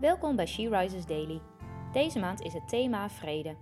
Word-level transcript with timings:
Welkom 0.00 0.36
bij 0.36 0.46
She 0.46 0.68
Rises 0.68 1.06
Daily. 1.06 1.40
Deze 1.92 2.18
maand 2.18 2.40
is 2.40 2.52
het 2.52 2.68
thema 2.68 3.10
vrede. 3.10 3.56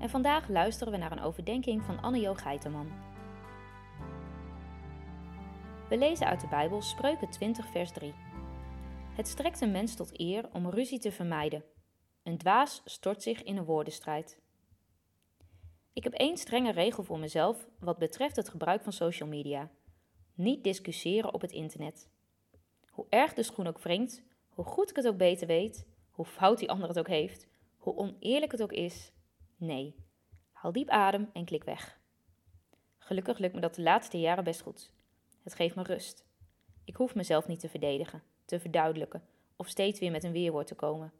En 0.00 0.08
vandaag 0.08 0.48
luisteren 0.48 0.92
we 0.92 0.98
naar 0.98 1.12
een 1.12 1.22
overdenking 1.22 1.82
van 1.82 2.00
Anne-Jo 2.00 2.34
Geiterman. 2.34 2.92
We 5.88 5.96
lezen 5.98 6.26
uit 6.26 6.40
de 6.40 6.48
Bijbel 6.48 6.82
Spreuken 6.82 7.30
20 7.30 7.66
vers 7.70 7.92
3. 7.92 8.14
Het 9.16 9.28
strekt 9.28 9.60
een 9.60 9.70
mens 9.70 9.94
tot 9.94 10.20
eer 10.20 10.48
om 10.52 10.70
ruzie 10.70 10.98
te 10.98 11.12
vermijden. 11.12 11.64
Een 12.22 12.38
dwaas 12.38 12.82
stort 12.84 13.22
zich 13.22 13.42
in 13.42 13.56
een 13.56 13.64
woordenstrijd. 13.64 14.40
Ik 15.92 16.04
heb 16.04 16.12
één 16.12 16.36
strenge 16.36 16.72
regel 16.72 17.02
voor 17.02 17.18
mezelf 17.18 17.68
wat 17.78 17.98
betreft 17.98 18.36
het 18.36 18.48
gebruik 18.48 18.82
van 18.82 18.92
social 18.92 19.28
media. 19.28 19.70
Niet 20.34 20.64
discussiëren 20.64 21.34
op 21.34 21.40
het 21.40 21.52
internet. 21.52 22.08
Hoe 22.90 23.06
erg 23.08 23.34
de 23.34 23.42
schoen 23.42 23.66
ook 23.66 23.78
wringt, 23.78 24.22
hoe 24.54 24.64
goed 24.64 24.90
ik 24.90 24.96
het 24.96 25.06
ook 25.06 25.16
beter 25.16 25.46
weet, 25.46 25.86
hoe 26.10 26.24
fout 26.24 26.58
die 26.58 26.70
ander 26.70 26.88
het 26.88 26.98
ook 26.98 27.08
heeft, 27.08 27.48
hoe 27.76 27.96
oneerlijk 27.96 28.52
het 28.52 28.62
ook 28.62 28.72
is, 28.72 29.12
nee. 29.56 29.94
Haal 30.52 30.72
diep 30.72 30.88
adem 30.88 31.30
en 31.32 31.44
klik 31.44 31.64
weg. 31.64 31.98
Gelukkig 32.98 33.38
lukt 33.38 33.54
me 33.54 33.60
dat 33.60 33.74
de 33.74 33.82
laatste 33.82 34.20
jaren 34.20 34.44
best 34.44 34.60
goed. 34.60 34.92
Het 35.42 35.54
geeft 35.54 35.74
me 35.74 35.82
rust. 35.82 36.24
Ik 36.84 36.96
hoef 36.96 37.14
mezelf 37.14 37.46
niet 37.46 37.60
te 37.60 37.68
verdedigen, 37.68 38.22
te 38.44 38.60
verduidelijken 38.60 39.22
of 39.56 39.68
steeds 39.68 40.00
weer 40.00 40.10
met 40.10 40.24
een 40.24 40.32
weerwoord 40.32 40.66
te 40.66 40.74
komen. 40.74 41.12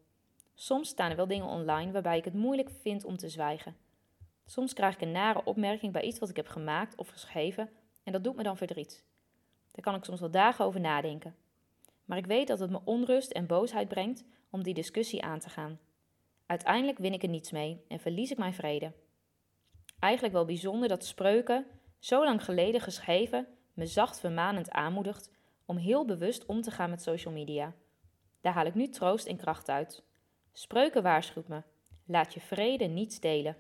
Soms 0.55 0.89
staan 0.89 1.11
er 1.11 1.17
wel 1.17 1.27
dingen 1.27 1.47
online 1.47 1.93
waarbij 1.93 2.19
ik 2.19 2.25
het 2.25 2.35
moeilijk 2.35 2.71
vind 2.81 3.05
om 3.05 3.17
te 3.17 3.29
zwijgen. 3.29 3.77
Soms 4.45 4.73
krijg 4.73 4.95
ik 4.95 5.01
een 5.01 5.13
nare 5.13 5.45
opmerking 5.45 5.93
bij 5.93 6.03
iets 6.03 6.19
wat 6.19 6.29
ik 6.29 6.37
heb 6.37 6.49
gemaakt 6.49 6.97
of 6.97 7.09
geschreven 7.09 7.71
en 8.03 8.13
dat 8.13 8.25
doet 8.25 8.37
me 8.37 8.43
dan 8.43 8.57
verdriet. 8.57 9.05
Daar 9.71 9.85
kan 9.85 9.95
ik 9.95 10.05
soms 10.05 10.21
wel 10.21 10.31
dagen 10.31 10.65
over 10.65 10.81
nadenken. 10.81 11.37
Maar 12.05 12.19
ik 12.19 12.27
weet 12.27 12.47
dat 12.47 12.59
het 12.59 12.71
me 12.71 12.81
onrust 12.85 13.31
en 13.31 13.47
boosheid 13.47 13.89
brengt 13.89 14.25
om 14.51 14.63
die 14.63 14.75
discussie 14.75 15.23
aan 15.23 15.39
te 15.39 15.49
gaan. 15.49 15.79
Uiteindelijk 16.47 16.99
win 16.99 17.13
ik 17.13 17.23
er 17.23 17.29
niets 17.29 17.51
mee 17.51 17.85
en 17.89 18.01
verlies 18.01 18.31
ik 18.31 18.39
mijn 18.39 18.55
vrede. 18.55 18.93
Eigenlijk 19.99 20.35
wel 20.35 20.45
bijzonder 20.45 20.89
dat 20.89 21.05
spreuken, 21.05 21.67
zo 21.99 22.25
lang 22.25 22.45
geleden 22.45 22.81
geschreven, 22.81 23.47
me 23.73 23.87
zacht 23.87 24.21
vermanend 24.21 24.71
aanmoedigt 24.71 25.31
om 25.65 25.77
heel 25.77 26.05
bewust 26.05 26.47
om 26.47 26.63
te 26.63 26.71
gaan 26.71 26.91
met 26.91 27.03
social 27.03 27.35
media. 27.35 27.75
Daar 28.41 28.53
haal 28.53 28.67
ik 28.67 28.75
nu 28.75 28.89
troost 28.89 29.27
en 29.27 29.37
kracht 29.37 29.69
uit. 29.69 30.03
Spreuken 30.53 31.03
waarschuwt 31.03 31.49
me: 31.49 31.63
laat 32.07 32.35
je 32.35 32.41
vrede 32.41 32.85
niet 32.85 33.13
stelen. 33.13 33.57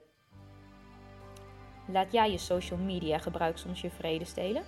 Laat 1.88 2.12
jij 2.12 2.30
je 2.30 2.38
social 2.38 2.78
media 2.78 3.18
gebruik 3.18 3.58
soms 3.58 3.80
je 3.80 3.90
vrede 3.90 4.24
stelen? 4.24 4.64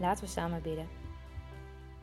Laten 0.00 0.24
we 0.24 0.30
samen 0.30 0.62
bidden. 0.62 0.88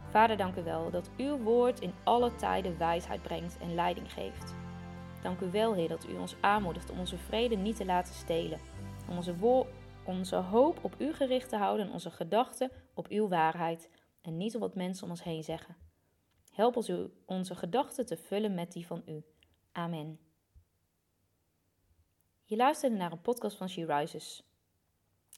Vader, 0.09 0.37
dank 0.37 0.55
u 0.55 0.63
wel 0.63 0.91
dat 0.91 1.09
uw 1.17 1.37
woord 1.37 1.79
in 1.79 1.93
alle 2.03 2.35
tijden 2.35 2.77
wijsheid 2.77 3.21
brengt 3.21 3.57
en 3.57 3.73
leiding 3.73 4.13
geeft. 4.13 4.55
Dank 5.21 5.39
u 5.39 5.51
wel, 5.51 5.73
Heer, 5.73 5.87
dat 5.87 6.07
u 6.07 6.17
ons 6.17 6.35
aanmoedigt 6.41 6.89
om 6.89 6.99
onze 6.99 7.17
vrede 7.17 7.55
niet 7.55 7.75
te 7.75 7.85
laten 7.85 8.13
stelen. 8.13 8.59
Om 9.09 9.15
onze, 9.15 9.65
onze 10.05 10.35
hoop 10.35 10.83
op 10.83 10.95
u 10.97 11.13
gericht 11.13 11.49
te 11.49 11.57
houden 11.57 11.85
en 11.85 11.91
onze 11.91 12.11
gedachten 12.11 12.71
op 12.93 13.07
uw 13.07 13.27
waarheid 13.27 13.89
en 14.21 14.37
niet 14.37 14.55
op 14.55 14.61
wat 14.61 14.75
mensen 14.75 15.03
om 15.03 15.09
ons 15.09 15.23
heen 15.23 15.43
zeggen. 15.43 15.75
Help 16.51 16.75
ons 16.75 16.89
u 16.89 17.13
onze 17.25 17.55
gedachten 17.55 18.05
te 18.05 18.17
vullen 18.17 18.53
met 18.53 18.71
die 18.71 18.87
van 18.87 19.01
u. 19.05 19.23
Amen. 19.71 20.19
Je 22.43 22.55
luisterde 22.55 22.95
naar 22.95 23.11
een 23.11 23.21
podcast 23.21 23.57
van 23.57 23.69
She 23.69 23.85
Rises. 23.85 24.43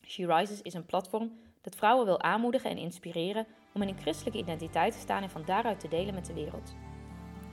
She 0.01 0.25
Rises 0.25 0.61
is 0.61 0.73
een 0.73 0.85
platform 0.85 1.39
dat 1.65 1.75
vrouwen 1.75 2.05
wil 2.05 2.21
aanmoedigen 2.21 2.69
en 2.69 2.77
inspireren 2.77 3.47
om 3.73 3.81
in 3.81 3.87
een 3.87 3.99
christelijke 3.99 4.39
identiteit 4.39 4.93
te 4.93 4.99
staan 4.99 5.23
en 5.23 5.29
van 5.29 5.43
daaruit 5.45 5.79
te 5.79 5.87
delen 5.87 6.13
met 6.13 6.25
de 6.25 6.33
wereld. 6.33 6.75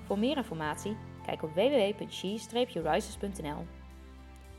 Voor 0.05 0.19
meer 0.19 0.37
informatie, 0.37 0.97
kijk 1.27 1.43
op 1.43 1.55
www.she-rises.nl. 1.55 3.67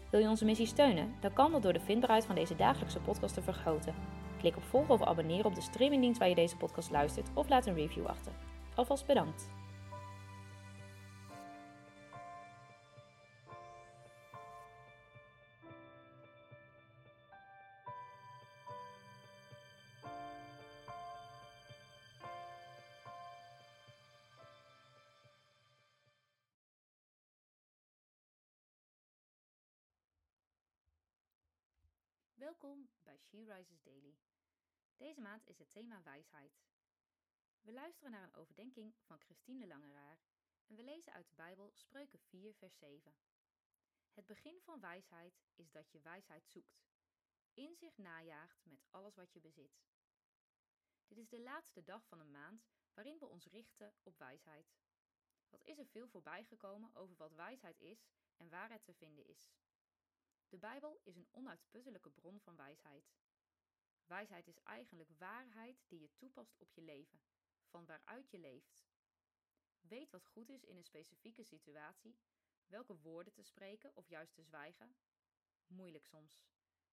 Wil 0.10 0.20
je 0.20 0.28
onze 0.28 0.46
missie 0.46 0.68
steunen? 0.68 1.16
Dan 1.20 1.34
kan 1.34 1.52
dat 1.52 1.62
door 1.62 1.74
de 1.74 1.80
vindbaarheid 1.80 2.26
van 2.26 2.36
deze 2.36 2.56
dagelijkse 2.56 3.00
podcast 3.00 3.34
te 3.34 3.42
vergroten. 3.42 3.96
Klik 4.40 4.56
op 4.56 4.64
volgen 4.64 4.94
of 4.94 5.04
abonneren 5.04 5.46
op 5.46 5.56
de 5.56 5.62
streamingdienst 5.62 6.20
waar 6.20 6.30
je 6.30 6.36
deze 6.36 6.58
podcast 6.58 6.92
luistert 6.92 7.30
of 7.34 7.50
laat 7.50 7.66
een 7.66 7.76
review 7.76 8.06
achter. 8.06 8.32
Alvast 8.76 9.06
bedankt. 9.06 9.50
Welkom 32.44 32.90
bij 33.04 33.18
She 33.18 33.44
Rises 33.44 33.82
Daily. 33.82 34.18
Deze 34.96 35.22
maand 35.22 35.48
is 35.48 35.58
het 35.58 35.70
thema 35.70 36.02
wijsheid. 36.02 36.62
We 37.62 37.72
luisteren 37.74 38.12
naar 38.12 38.24
een 38.24 38.36
overdenking 38.36 38.96
van 39.02 39.20
Christine 39.20 39.68
Langeraar 39.68 40.20
en 40.68 40.76
we 40.76 40.84
lezen 40.84 41.14
uit 41.14 41.30
de 41.30 41.36
Bijbel 41.36 41.72
Spreuken 41.74 42.20
4, 42.20 42.54
vers 42.54 42.78
7. 42.78 43.16
Het 44.12 44.26
begin 44.26 44.62
van 44.62 44.80
wijsheid 44.80 45.42
is 45.56 45.72
dat 45.72 45.92
je 45.92 46.00
wijsheid 46.00 46.48
zoekt, 46.48 46.84
inzicht 47.54 47.98
najaagt 47.98 48.66
met 48.66 48.86
alles 48.90 49.16
wat 49.16 49.34
je 49.34 49.40
bezit. 49.40 49.84
Dit 51.08 51.18
is 51.18 51.30
de 51.30 51.40
laatste 51.40 51.84
dag 51.84 52.06
van 52.08 52.20
een 52.20 52.32
maand 52.32 52.68
waarin 52.94 53.18
we 53.18 53.26
ons 53.26 53.46
richten 53.46 53.94
op 54.04 54.18
wijsheid. 54.18 54.74
Wat 55.50 55.64
is 55.64 55.78
er 55.78 55.88
veel 55.88 56.08
voorbijgekomen 56.08 56.96
over 56.96 57.16
wat 57.16 57.34
wijsheid 57.34 57.82
is 57.82 58.08
en 58.38 58.50
waar 58.50 58.72
het 58.72 58.84
te 58.84 58.94
vinden 58.94 59.26
is? 59.26 59.54
De 60.54 60.60
Bijbel 60.60 61.00
is 61.04 61.16
een 61.16 61.28
onuitputtelijke 61.32 62.10
bron 62.10 62.40
van 62.40 62.56
wijsheid. 62.56 63.12
Wijsheid 64.06 64.48
is 64.48 64.60
eigenlijk 64.64 65.10
waarheid 65.18 65.84
die 65.88 66.00
je 66.00 66.16
toepast 66.16 66.58
op 66.58 66.72
je 66.72 66.82
leven, 66.82 67.22
van 67.66 67.86
waaruit 67.86 68.30
je 68.30 68.38
leeft. 68.40 68.84
Weet 69.82 70.12
wat 70.12 70.26
goed 70.26 70.50
is 70.50 70.64
in 70.64 70.78
een 70.78 70.84
specifieke 70.84 71.44
situatie, 71.44 72.18
welke 72.66 72.96
woorden 72.96 73.34
te 73.34 73.44
spreken 73.44 73.96
of 73.96 74.08
juist 74.08 74.34
te 74.34 74.44
zwijgen. 74.44 74.96
Moeilijk 75.68 76.06
soms. 76.06 76.44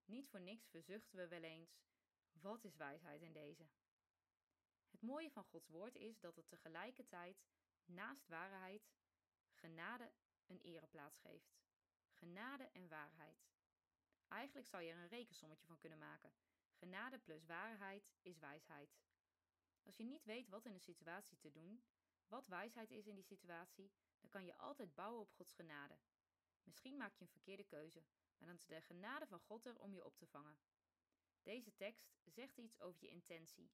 Niet 0.04 0.28
voor 0.28 0.40
niks 0.40 0.68
verzuchten 0.68 1.18
we 1.18 1.28
wel 1.28 1.42
eens: 1.42 1.78
wat 2.32 2.64
is 2.64 2.76
wijsheid 2.76 3.22
in 3.22 3.32
deze? 3.32 3.68
Het 4.90 5.02
mooie 5.02 5.30
van 5.30 5.44
Gods 5.44 5.68
woord 5.68 5.96
is 5.96 6.20
dat 6.20 6.36
het 6.36 6.48
tegelijkertijd 6.48 7.42
naast 7.84 8.26
waarheid 8.26 8.90
genade 9.50 10.12
een 10.46 10.60
ereplaats 10.60 11.18
geeft. 11.18 11.60
Genade 12.20 12.68
en 12.72 12.88
waarheid. 12.88 13.48
Eigenlijk 14.28 14.66
zou 14.66 14.82
je 14.82 14.90
er 14.90 14.98
een 14.98 15.08
rekensommetje 15.08 15.66
van 15.66 15.78
kunnen 15.78 15.98
maken. 15.98 16.32
Genade 16.72 17.18
plus 17.18 17.44
waarheid 17.44 18.10
is 18.22 18.38
wijsheid. 18.38 18.98
Als 19.82 19.96
je 19.96 20.04
niet 20.04 20.24
weet 20.24 20.48
wat 20.48 20.64
in 20.64 20.72
een 20.72 20.80
situatie 20.80 21.38
te 21.38 21.50
doen, 21.50 21.84
wat 22.26 22.46
wijsheid 22.46 22.90
is 22.90 23.06
in 23.06 23.14
die 23.14 23.24
situatie, 23.24 23.92
dan 24.20 24.30
kan 24.30 24.44
je 24.44 24.56
altijd 24.56 24.94
bouwen 24.94 25.20
op 25.20 25.32
Gods 25.32 25.52
genade. 25.52 25.98
Misschien 26.62 26.96
maak 26.96 27.14
je 27.14 27.24
een 27.24 27.30
verkeerde 27.30 27.64
keuze, 27.64 28.04
maar 28.38 28.48
dan 28.48 28.56
is 28.56 28.66
de 28.66 28.80
genade 28.80 29.26
van 29.26 29.40
God 29.40 29.66
er 29.66 29.78
om 29.78 29.94
je 29.94 30.04
op 30.04 30.16
te 30.16 30.26
vangen. 30.26 30.58
Deze 31.42 31.74
tekst 31.74 32.12
zegt 32.24 32.58
iets 32.58 32.80
over 32.80 33.02
je 33.02 33.08
intentie. 33.08 33.70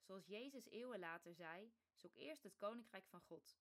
Zoals 0.00 0.26
Jezus 0.26 0.68
eeuwen 0.68 0.98
later 0.98 1.34
zei: 1.34 1.72
zoek 1.94 2.14
eerst 2.14 2.42
het 2.42 2.56
koninkrijk 2.56 3.06
van 3.06 3.20
God. 3.20 3.56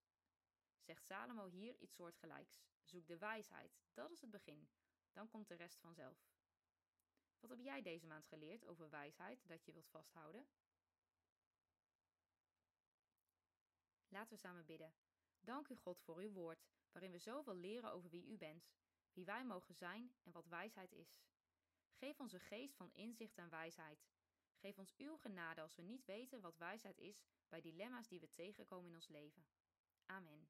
Zegt 0.81 1.05
Salomo 1.05 1.47
hier 1.47 1.75
iets 1.77 1.95
soortgelijks. 1.95 2.61
Zoek 2.83 3.07
de 3.07 3.17
wijsheid, 3.17 3.79
dat 3.93 4.11
is 4.11 4.21
het 4.21 4.29
begin. 4.29 4.69
Dan 5.11 5.27
komt 5.27 5.47
de 5.47 5.55
rest 5.55 5.79
vanzelf. 5.79 6.29
Wat 7.39 7.49
heb 7.49 7.59
jij 7.59 7.81
deze 7.81 8.07
maand 8.07 8.25
geleerd 8.25 8.65
over 8.65 8.89
wijsheid 8.89 9.47
dat 9.47 9.65
je 9.65 9.71
wilt 9.71 9.89
vasthouden? 9.89 10.47
Laten 14.07 14.33
we 14.33 14.39
samen 14.39 14.65
bidden. 14.65 14.93
Dank 15.39 15.67
u 15.67 15.75
God 15.75 16.01
voor 16.01 16.17
uw 16.17 16.31
woord, 16.31 16.65
waarin 16.91 17.11
we 17.11 17.17
zoveel 17.17 17.55
leren 17.55 17.91
over 17.91 18.09
wie 18.09 18.25
u 18.25 18.37
bent, 18.37 18.71
wie 19.13 19.25
wij 19.25 19.45
mogen 19.45 19.75
zijn 19.75 20.15
en 20.23 20.31
wat 20.31 20.47
wijsheid 20.47 20.91
is. 20.91 21.21
Geef 21.91 22.19
ons 22.19 22.33
een 22.33 22.39
geest 22.39 22.75
van 22.75 22.93
inzicht 22.93 23.37
en 23.37 23.49
wijsheid. 23.49 24.05
Geef 24.55 24.77
ons 24.77 24.93
uw 24.97 25.17
genade 25.17 25.61
als 25.61 25.75
we 25.75 25.81
niet 25.81 26.05
weten 26.05 26.41
wat 26.41 26.57
wijsheid 26.57 26.97
is 26.97 27.23
bij 27.49 27.61
dilemma's 27.61 28.07
die 28.07 28.19
we 28.19 28.29
tegenkomen 28.29 28.89
in 28.89 28.95
ons 28.95 29.07
leven. 29.07 29.45
Amen. 30.05 30.49